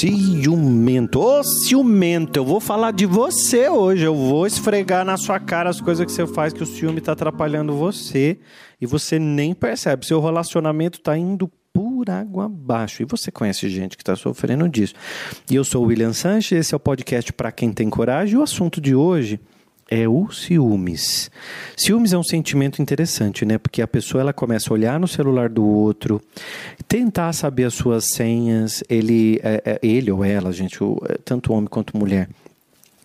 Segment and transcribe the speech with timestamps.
[0.00, 1.20] ciumento.
[1.20, 4.02] Ô, ciumento, eu vou falar de você hoje.
[4.02, 7.12] Eu vou esfregar na sua cara as coisas que você faz que o ciúme tá
[7.12, 8.38] atrapalhando você
[8.80, 10.06] e você nem percebe.
[10.06, 13.02] Seu relacionamento tá indo por água abaixo.
[13.02, 14.94] E você conhece gente que está sofrendo disso.
[15.50, 18.36] E eu sou o William Sanches, esse é o podcast para quem tem coragem.
[18.36, 19.38] E o assunto de hoje
[19.90, 21.30] é o ciúmes.
[21.76, 23.58] Ciúmes é um sentimento interessante, né?
[23.58, 26.22] Porque a pessoa ela começa a olhar no celular do outro,
[26.86, 31.66] tentar saber as suas senhas, ele, é, é, ele ou ela, gente, é, tanto homem
[31.66, 32.28] quanto mulher.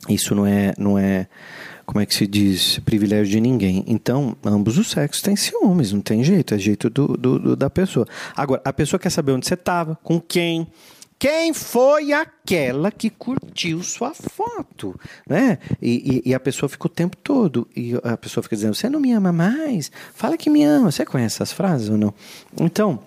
[0.07, 1.27] Isso não é, não é,
[1.85, 3.84] como é que se diz, privilégio de ninguém.
[3.88, 7.70] Então, ambos os sexos têm ciúmes, não tem jeito, é jeito do, do, do da
[7.70, 8.07] pessoa.
[8.35, 10.67] Agora, a pessoa quer saber onde você estava, com quem,
[11.17, 15.59] quem foi aquela que curtiu sua foto, né?
[15.81, 18.89] E, e, e, a pessoa fica o tempo todo e a pessoa fica dizendo: "Você
[18.89, 19.91] não me ama mais?
[20.13, 20.91] Fala que me ama".
[20.91, 22.13] Você conhece essas frases ou não?
[22.59, 22.99] Então,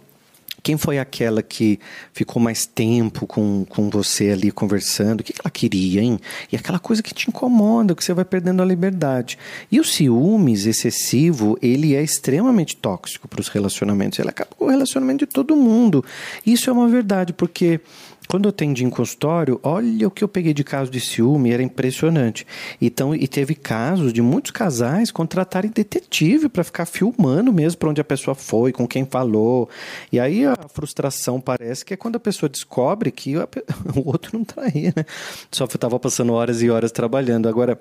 [0.68, 1.80] quem foi aquela que
[2.12, 5.22] ficou mais tempo com, com você ali conversando?
[5.22, 6.20] O que ela queria, hein?
[6.52, 9.38] E aquela coisa que te incomoda, que você vai perdendo a liberdade.
[9.72, 14.18] E o ciúmes excessivo, ele é extremamente tóxico para os relacionamentos.
[14.18, 16.04] Ele acaba com o relacionamento de todo mundo.
[16.44, 17.80] Isso é uma verdade, porque
[18.28, 21.62] quando eu atendi em consultório, olha o que eu peguei de caso de ciúme, era
[21.62, 22.46] impressionante.
[22.80, 28.00] Então, e teve casos de muitos casais contratarem detetive para ficar filmando mesmo para onde
[28.00, 29.68] a pessoa foi, com quem falou.
[30.12, 33.36] E aí a frustração parece que é quando a pessoa descobre que
[33.96, 35.04] o outro não traía, né?
[35.50, 37.48] Só estava passando horas e horas trabalhando.
[37.48, 37.80] Agora,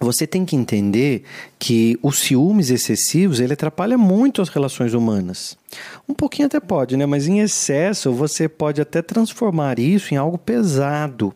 [0.00, 1.22] você tem que entender
[1.58, 5.56] que os ciúmes excessivos ele atrapalha muito as relações humanas.
[6.08, 7.06] Um pouquinho até pode, né?
[7.06, 11.32] Mas em excesso você pode até transformar isso em algo pesado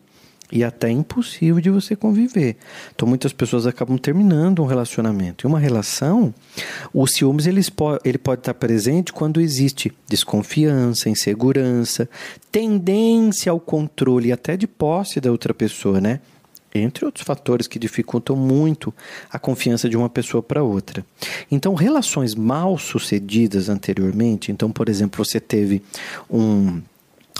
[0.51, 2.57] e até impossível de você conviver.
[2.93, 5.45] Então muitas pessoas acabam terminando um relacionamento.
[5.45, 6.33] E uma relação,
[6.93, 7.61] o ciúmes ele,
[8.03, 12.09] ele pode estar presente quando existe desconfiança, insegurança,
[12.51, 16.19] tendência ao controle até de posse da outra pessoa, né?
[16.73, 18.93] Entre outros fatores que dificultam muito
[19.31, 21.05] a confiança de uma pessoa para outra.
[21.49, 25.81] Então, relações mal sucedidas anteriormente, então, por exemplo, você teve
[26.29, 26.81] um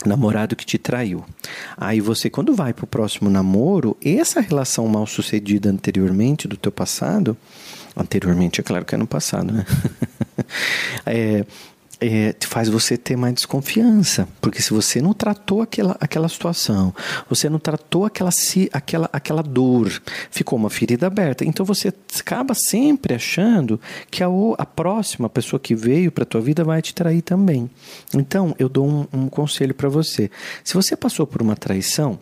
[0.06, 1.26] namorado que te traiu.
[1.78, 6.72] Aí você, quando vai para o próximo namoro, essa relação mal sucedida anteriormente do teu
[6.72, 7.38] passado,
[7.96, 9.66] anteriormente é claro que é no passado, né?
[11.06, 11.46] é,
[12.02, 14.28] é, faz você ter mais desconfiança.
[14.40, 16.94] Porque se você não tratou aquela, aquela situação,
[17.30, 18.30] você não tratou aquela,
[18.72, 20.02] aquela, aquela dor,
[20.32, 21.44] ficou uma ferida aberta.
[21.44, 23.80] Então você acaba sempre achando
[24.10, 24.28] que a,
[24.58, 27.70] a próxima pessoa que veio para tua vida vai te trair também.
[28.14, 30.32] Então eu dou um, um conselho para você.
[30.64, 32.20] Se você passou por uma traição,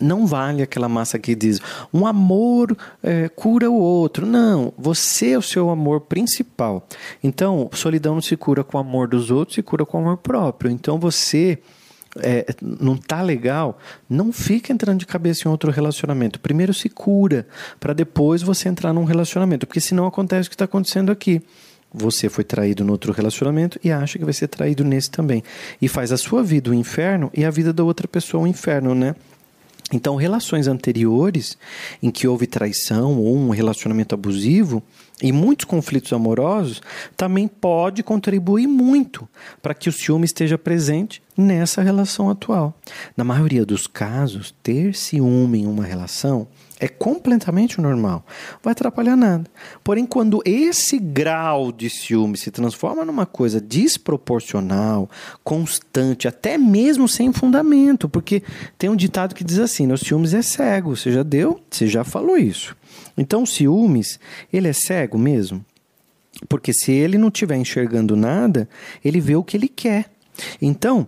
[0.00, 1.60] não vale aquela massa que diz
[1.92, 4.26] um amor é, cura o outro.
[4.26, 6.86] Não, você é o seu amor principal.
[7.22, 10.16] Então, solidão não se cura com o amor dos outros, se cura com o amor
[10.18, 10.70] próprio.
[10.70, 11.58] Então, você
[12.20, 13.78] é, não tá legal,
[14.08, 16.40] não fica entrando de cabeça em outro relacionamento.
[16.40, 17.46] Primeiro se cura,
[17.78, 19.66] para depois você entrar num relacionamento.
[19.66, 21.42] Porque senão acontece o que está acontecendo aqui.
[21.96, 25.44] Você foi traído no outro relacionamento e acha que vai ser traído nesse também.
[25.80, 28.44] E faz a sua vida o um inferno e a vida da outra pessoa o
[28.44, 29.14] um inferno, né?
[29.92, 31.58] Então, relações anteriores
[32.02, 34.82] em que houve traição ou um relacionamento abusivo
[35.22, 36.82] e muitos conflitos amorosos
[37.16, 39.28] também pode contribuir muito
[39.62, 42.74] para que o ciúme esteja presente nessa relação atual.
[43.16, 46.48] Na maioria dos casos, ter ciúme em uma relação
[46.80, 48.26] é completamente normal,
[48.62, 49.48] vai atrapalhar nada.
[49.82, 55.08] Porém, quando esse grau de ciúme se transforma numa coisa desproporcional,
[55.42, 58.42] constante, até mesmo sem fundamento, porque
[58.76, 60.96] tem um ditado que diz assim: né, o ciúmes é cego.
[60.96, 62.76] Você já deu, você já falou isso.
[63.16, 64.18] Então, ciúmes,
[64.52, 65.64] ele é cego mesmo?
[66.48, 68.68] Porque se ele não estiver enxergando nada,
[69.04, 70.10] ele vê o que ele quer.
[70.60, 71.06] Então,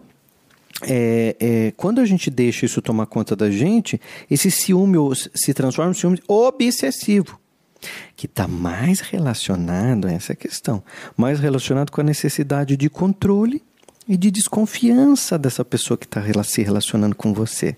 [0.82, 4.98] é, é, quando a gente deixa isso tomar conta da gente, esse ciúme
[5.34, 7.41] se transforma em ciúme obsessivo,
[8.14, 10.82] que está mais relacionado a essa questão,
[11.16, 13.62] mais relacionado com a necessidade de controle
[14.08, 17.76] e de desconfiança dessa pessoa que está se relacionando com você.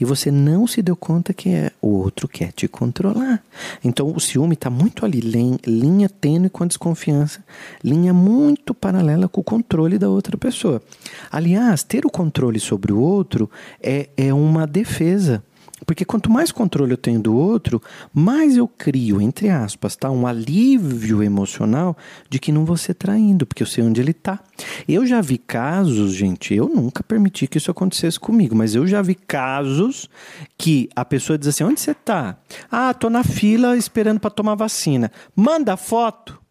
[0.00, 3.42] E você não se deu conta que é, o outro quer te controlar.
[3.84, 7.44] Então o ciúme está muito ali, linha tênue com a desconfiança,
[7.82, 10.82] linha muito paralela com o controle da outra pessoa.
[11.30, 13.50] Aliás, ter o controle sobre o outro
[13.80, 15.42] é, é uma defesa
[15.86, 17.82] porque quanto mais controle eu tenho do outro,
[18.12, 20.10] mais eu crio, entre aspas, tá?
[20.10, 21.96] um alívio emocional
[22.28, 24.40] de que não vou ser traindo, porque eu sei onde ele está.
[24.88, 29.02] Eu já vi casos, gente, eu nunca permiti que isso acontecesse comigo, mas eu já
[29.02, 30.08] vi casos
[30.56, 32.36] que a pessoa diz assim: onde você está?
[32.70, 35.10] Ah, tô na fila esperando para tomar vacina.
[35.34, 36.47] Manda foto.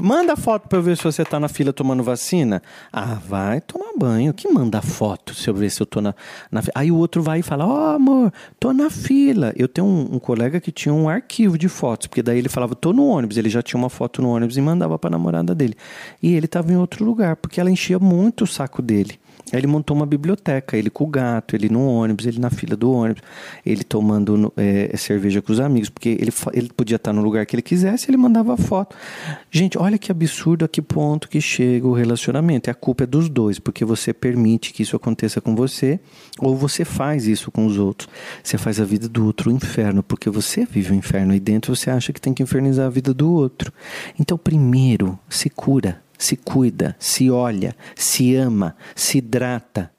[0.00, 2.60] Manda foto pra eu ver se você tá na fila tomando vacina.
[2.92, 4.34] Ah, vai tomar banho.
[4.34, 6.12] Que manda foto se eu ver se eu tô na,
[6.50, 6.72] na fila.
[6.74, 9.52] Aí o outro vai e fala: Ó, oh, amor, tô na fila.
[9.56, 12.74] Eu tenho um, um, colega que tinha um arquivo de fotos, porque daí ele falava:
[12.74, 13.36] tô no ônibus.
[13.36, 15.76] Ele já tinha uma foto no ônibus e mandava pra namorada dele.
[16.20, 19.16] E ele tava em outro lugar, porque ela enchia muito o saco dele.
[19.54, 22.76] Aí ele montou uma biblioteca, ele com o gato, ele no ônibus, ele na fila
[22.76, 23.22] do ônibus,
[23.64, 27.54] ele tomando é, cerveja com os amigos, porque ele, ele podia estar no lugar que
[27.54, 28.96] ele quisesse, ele mandava foto.
[29.52, 32.68] Gente, olha que absurdo a que ponto que chega o relacionamento.
[32.68, 36.00] E a culpa é dos dois, porque você permite que isso aconteça com você,
[36.40, 38.08] ou você faz isso com os outros.
[38.42, 41.40] Você faz a vida do outro um inferno, porque você vive o um inferno aí
[41.40, 43.72] dentro, você acha que tem que infernizar a vida do outro.
[44.18, 49.90] Então, primeiro, se cura se cuida, se olha, se ama, se hidrata.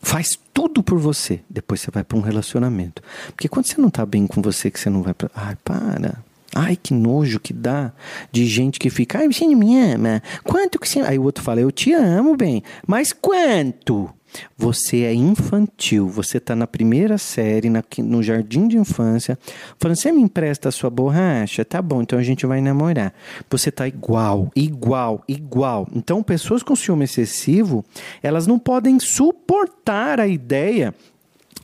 [0.00, 1.40] Faz tudo por você.
[1.50, 3.02] Depois você vai para um relacionamento.
[3.26, 5.30] Porque quando você não está bem com você, que você não vai para.
[5.34, 6.22] Ai, para.
[6.54, 7.92] Ai, que nojo que dá
[8.30, 9.18] de gente que fica.
[9.18, 10.22] Ai, você não me ama.
[10.44, 11.00] Quanto que você.
[11.00, 12.62] Aí o outro fala, eu te amo, bem.
[12.86, 14.08] Mas quanto?
[14.56, 19.38] Você é infantil, você está na primeira série, na, no jardim de infância,
[19.78, 21.64] falando: você me empresta a sua borracha?
[21.64, 23.12] Tá bom, então a gente vai namorar.
[23.50, 25.88] Você está igual, igual, igual.
[25.94, 27.84] Então, pessoas com ciúme excessivo,
[28.22, 30.94] elas não podem suportar a ideia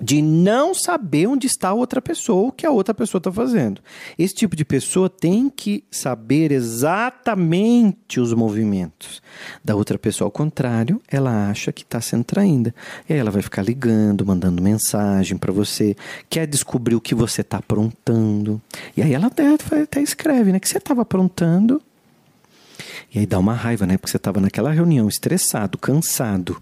[0.00, 3.80] de não saber onde está a outra pessoa, o que a outra pessoa está fazendo.
[4.18, 9.22] Esse tipo de pessoa tem que saber exatamente os movimentos
[9.64, 10.26] da outra pessoa.
[10.26, 12.74] Ao contrário, ela acha que está sendo traída.
[13.08, 15.96] E aí ela vai ficar ligando, mandando mensagem para você,
[16.28, 18.60] quer descobrir o que você está aprontando.
[18.96, 19.46] E aí ela até,
[19.82, 20.58] até escreve, né?
[20.58, 21.80] Que você estava aprontando.
[23.14, 23.96] E aí dá uma raiva, né?
[23.96, 26.60] Porque você estava naquela reunião estressado, cansado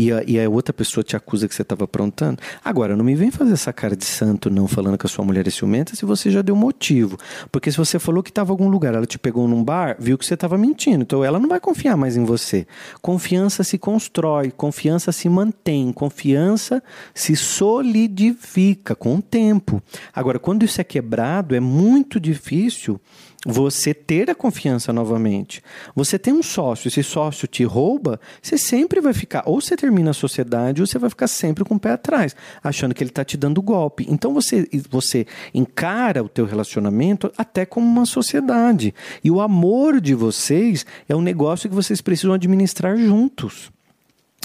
[0.00, 2.38] e a, e a outra pessoa te acusa que você estava aprontando.
[2.64, 5.46] Agora, não me vem fazer essa cara de santo não falando que a sua mulher
[5.46, 7.18] é ciumenta se você já deu motivo.
[7.52, 10.16] Porque se você falou que estava em algum lugar, ela te pegou num bar, viu
[10.16, 11.02] que você estava mentindo.
[11.02, 12.66] Então ela não vai confiar mais em você.
[13.02, 16.82] Confiança se constrói, confiança se mantém, confiança
[17.14, 19.82] se solidifica com o tempo.
[20.14, 22.98] Agora, quando isso é quebrado, é muito difícil
[23.46, 25.62] você ter a confiança novamente.
[25.94, 30.10] Você tem um sócio, esse sócio te rouba, você sempre vai ficar, ou você termina
[30.10, 33.24] a sociedade, ou você vai ficar sempre com o pé atrás, achando que ele está
[33.24, 34.06] te dando golpe.
[34.08, 38.94] Então você, você encara o teu relacionamento até como uma sociedade.
[39.24, 43.70] E o amor de vocês é um negócio que vocês precisam administrar juntos.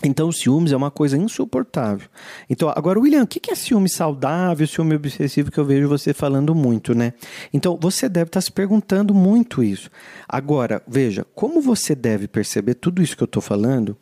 [0.04, 2.08] Então, ciúmes é uma coisa insuportável.
[2.50, 6.54] Então, agora, William, o que é ciúme saudável, ciúme obsessivo, que eu vejo você falando
[6.54, 7.14] muito, né?
[7.54, 9.90] Então, você deve estar se perguntando muito isso.
[10.28, 13.98] Agora, veja, como você deve perceber tudo isso que eu estou falando,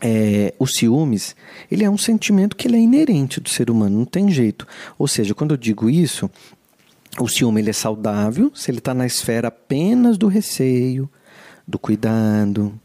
[0.00, 1.36] é, o ciúmes,
[1.70, 4.66] ele é um sentimento que ele é inerente do ser humano, não tem jeito.
[4.98, 6.28] Ou seja, quando eu digo isso,
[7.18, 11.08] o ciúme ele é saudável se ele está na esfera apenas do receio,
[11.66, 12.78] do cuidado,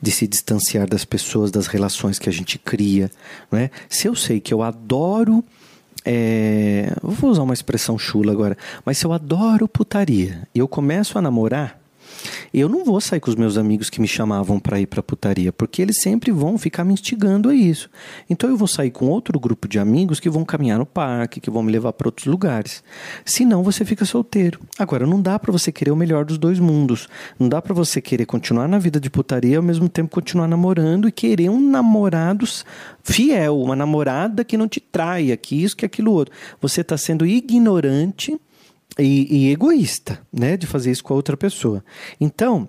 [0.00, 3.10] de se distanciar das pessoas, das relações que a gente cria.
[3.50, 3.70] Não é?
[3.88, 5.44] Se eu sei que eu adoro.
[6.04, 11.16] É, vou usar uma expressão chula agora, mas se eu adoro putaria e eu começo
[11.16, 11.78] a namorar,
[12.60, 15.52] eu não vou sair com os meus amigos que me chamavam para ir para putaria,
[15.52, 17.88] porque eles sempre vão ficar me instigando a isso.
[18.28, 21.50] Então eu vou sair com outro grupo de amigos que vão caminhar no parque, que
[21.50, 22.84] vão me levar para outros lugares.
[23.24, 24.60] Senão você fica solteiro.
[24.78, 27.08] Agora não dá para você querer o melhor dos dois mundos.
[27.38, 31.08] Não dá para você querer continuar na vida de putaria ao mesmo tempo continuar namorando
[31.08, 32.46] e querer um namorado
[33.02, 36.34] fiel, uma namorada que não te traia, que isso, que aquilo outro.
[36.60, 38.38] Você está sendo ignorante
[38.98, 41.84] e, e egoísta, né, de fazer isso com a outra pessoa.
[42.20, 42.68] Então,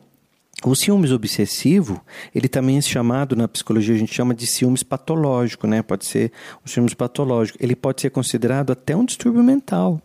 [0.66, 2.02] o ciúmes obsessivo,
[2.34, 5.82] ele também é chamado, na psicologia a gente chama de ciúmes patológico, né?
[5.82, 6.32] Pode ser
[6.66, 7.58] um ciúmes patológico.
[7.62, 10.02] Ele pode ser considerado até um distúrbio mental.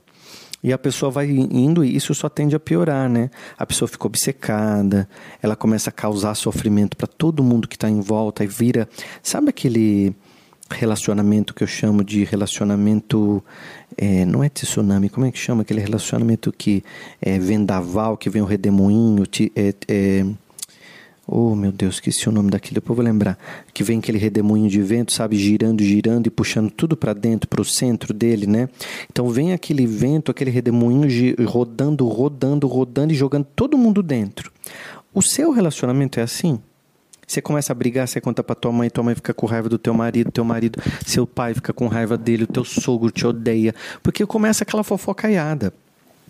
[0.60, 3.30] E a pessoa vai indo e isso só tende a piorar, né?
[3.56, 5.08] A pessoa fica obcecada,
[5.40, 8.88] ela começa a causar sofrimento para todo mundo que está em volta e vira.
[9.22, 10.16] Sabe aquele
[10.70, 13.42] relacionamento que eu chamo de relacionamento
[13.96, 16.84] é, não é tsunami, como é que chama aquele relacionamento que
[17.20, 19.24] é vendaval, que vem o redemoinho,
[19.56, 20.26] é, é,
[21.26, 23.38] oh meu Deus, esqueci o nome daquilo, depois vou lembrar,
[23.72, 27.60] que vem aquele redemoinho de vento, sabe, girando, girando e puxando tudo para dentro, para
[27.60, 28.68] o centro dele, né?
[29.10, 31.08] Então vem aquele vento, aquele redemoinho
[31.46, 34.52] rodando, rodando, rodando e jogando todo mundo dentro.
[35.12, 36.60] O seu relacionamento é assim?
[37.28, 39.76] Você começa a brigar, você conta pra tua mãe, tua mãe fica com raiva do
[39.76, 43.74] teu marido, teu marido, seu pai fica com raiva dele, o teu sogro te odeia.
[44.02, 45.70] Porque começa aquela fofocaiada.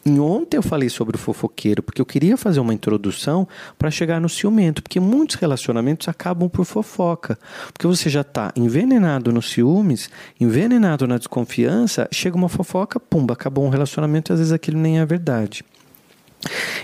[0.05, 3.47] Ontem eu falei sobre o fofoqueiro, porque eu queria fazer uma introdução
[3.79, 7.39] para chegar no ciumento, porque muitos relacionamentos acabam por fofoca.
[7.73, 13.65] Porque você já está envenenado nos ciúmes, envenenado na desconfiança, chega uma fofoca, pumba, acabou
[13.65, 15.65] um relacionamento às vezes aquilo nem é verdade.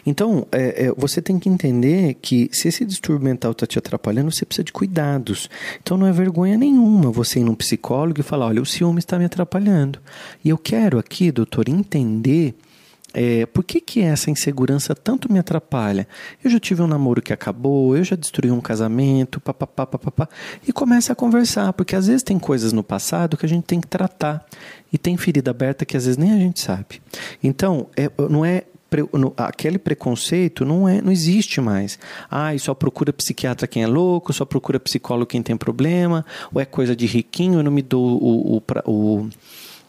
[0.07, 4.31] Então, é, é, você tem que entender que se esse distúrbio mental está te atrapalhando,
[4.31, 5.49] você precisa de cuidados.
[5.83, 9.19] Então, não é vergonha nenhuma você ir num psicólogo e falar: olha, o ciúme está
[9.19, 10.01] me atrapalhando.
[10.45, 12.55] E eu quero aqui, doutor, entender
[13.17, 16.07] é, por que, que essa insegurança tanto me atrapalha?
[16.43, 20.29] Eu já tive um namoro que acabou, eu já destruí um casamento, papapá, papapá,
[20.67, 23.81] e começa a conversar, porque às vezes tem coisas no passado que a gente tem
[23.81, 24.45] que tratar,
[24.93, 27.01] e tem ferida aberta que às vezes nem a gente sabe.
[27.41, 28.65] Então, é, não é
[29.37, 31.99] aquele preconceito não é não existe mais.
[32.31, 36.65] Ah, só procura psiquiatra quem é louco, só procura psicólogo quem tem problema, ou é
[36.65, 39.29] coisa de riquinho, eu não me dou o, o, o,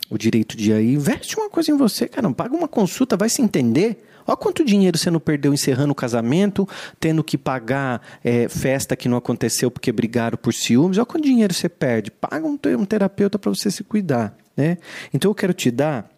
[0.09, 0.93] o direito de ir.
[0.93, 4.03] Investe uma coisa em você, cara, paga uma consulta, vai se entender.
[4.27, 6.67] Olha quanto dinheiro você não perdeu encerrando o casamento,
[6.99, 10.97] tendo que pagar é, festa que não aconteceu porque brigaram por ciúmes.
[10.97, 12.09] Olha quanto dinheiro você perde.
[12.09, 14.35] Paga um, um terapeuta para você se cuidar.
[14.57, 14.77] Né?
[15.13, 16.09] Então eu quero te dar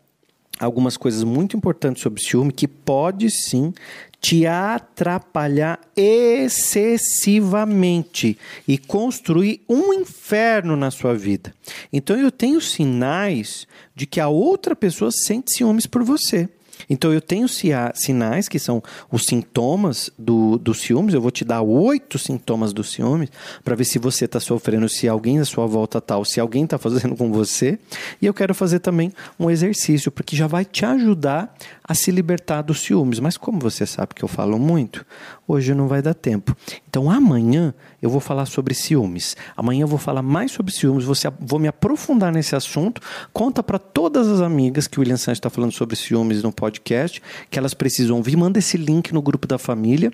[0.60, 3.72] algumas coisas muito importantes sobre ciúme que pode sim
[4.20, 8.36] te atrapalhar excessivamente
[8.68, 11.54] e construir um inferno na sua vida.
[11.94, 16.50] Então eu tenho sinais de que a outra pessoa sente ciúmes por você.
[16.90, 18.82] Então eu tenho sinais que são
[19.12, 21.14] os sintomas do, do ciúmes.
[21.14, 23.30] Eu vou te dar oito sintomas do ciúmes
[23.64, 26.64] para ver se você está sofrendo, se alguém à sua volta está, ou se alguém
[26.64, 27.80] está fazendo com você.
[28.22, 31.56] E eu quero fazer também um exercício, porque já vai te ajudar
[31.88, 33.20] a se libertar dos ciúmes.
[33.20, 35.06] Mas como você sabe que eu falo muito,
[35.48, 36.56] hoje não vai dar tempo.
[36.88, 39.38] Então amanhã eu vou falar sobre ciúmes.
[39.56, 41.06] Amanhã eu vou falar mais sobre ciúmes,
[41.40, 43.02] vou me aprofundar nesse assunto.
[43.32, 47.22] Conta para todas as amigas que o William Santos está falando sobre ciúmes no podcast,
[47.50, 48.36] que elas precisam ouvir.
[48.36, 50.12] Manda esse link no grupo da família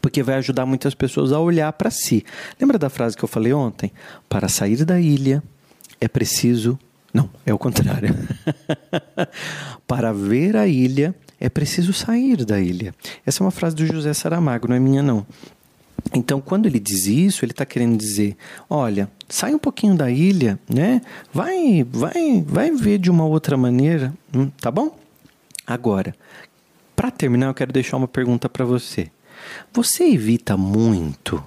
[0.00, 2.24] porque vai ajudar muitas pessoas a olhar para si.
[2.60, 3.92] Lembra da frase que eu falei ontem?
[4.28, 5.42] Para sair da ilha
[6.00, 6.78] é preciso
[7.14, 8.12] não, é o contrário.
[9.86, 12.92] Para ver a ilha, é preciso sair da ilha.
[13.24, 15.24] Essa é uma frase do José Saramago, não é minha, não.
[16.12, 18.36] Então, quando ele diz isso, ele está querendo dizer:
[18.68, 21.00] olha, sai um pouquinho da ilha, né?
[21.32, 24.98] Vai, vai, vai ver de uma outra maneira, hum, tá bom?
[25.64, 26.14] Agora,
[26.96, 29.08] para terminar, eu quero deixar uma pergunta para você.
[29.72, 31.42] Você evita muito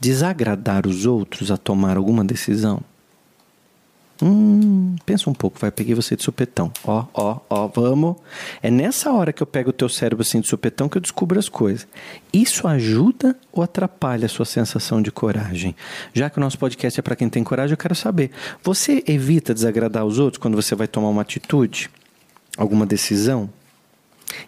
[0.00, 2.82] desagradar os outros a tomar alguma decisão?
[4.24, 6.70] Hum, pensa um pouco, vai, peguei você de supetão.
[6.84, 8.16] Ó, ó, ó, vamos.
[8.62, 11.40] É nessa hora que eu pego o teu cérebro assim de supetão que eu descubro
[11.40, 11.88] as coisas.
[12.32, 15.74] Isso ajuda ou atrapalha a sua sensação de coragem?
[16.14, 18.30] Já que o nosso podcast é para quem tem coragem, eu quero saber.
[18.62, 21.90] Você evita desagradar os outros quando você vai tomar uma atitude?
[22.56, 23.50] Alguma decisão?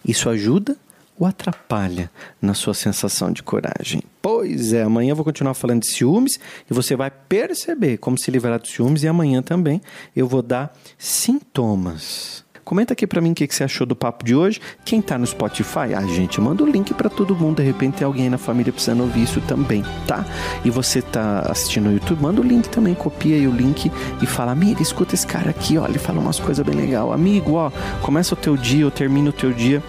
[0.06, 0.76] Isso ajuda
[1.18, 4.02] ou atrapalha na sua sensação de coragem?
[4.24, 6.40] Pois é, amanhã eu vou continuar falando de ciúmes
[6.70, 9.82] e você vai perceber como se livrar dos ciúmes e amanhã também
[10.16, 12.42] eu vou dar sintomas.
[12.64, 14.62] Comenta aqui para mim o que, você achou do papo de hoje.
[14.82, 17.56] Quem tá no Spotify, a ah, gente manda o link para todo mundo.
[17.56, 20.24] De repente tem alguém na família precisando ouvir isso também, tá?
[20.64, 24.26] E você tá assistindo no YouTube, manda o link também, copia aí o link e
[24.26, 27.12] fala, amiga, escuta esse cara aqui, ó, ele fala umas coisas bem legal.
[27.12, 29.82] Amigo, ó, começa o teu dia ou termina o teu dia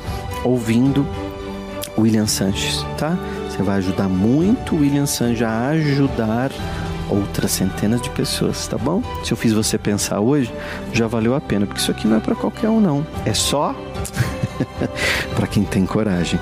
[0.44, 1.08] ouvindo
[1.98, 3.18] William Sanches, tá?
[3.50, 6.52] Você vai ajudar muito o William Sanches a ajudar
[7.10, 9.02] outras centenas de pessoas, tá bom?
[9.24, 10.54] Se eu fiz você pensar hoje,
[10.92, 13.76] já valeu a pena, porque isso aqui não é para qualquer um não, é só
[15.36, 16.40] para quem tem coragem.